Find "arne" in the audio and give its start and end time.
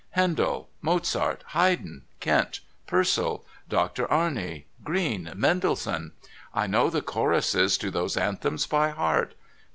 4.11-4.63